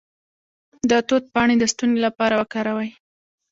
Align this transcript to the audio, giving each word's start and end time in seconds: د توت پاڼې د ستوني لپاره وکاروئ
د 0.89 0.91
توت 1.07 1.23
پاڼې 1.33 1.55
د 1.59 1.63
ستوني 1.71 1.97
لپاره 2.07 2.33
وکاروئ 2.41 2.89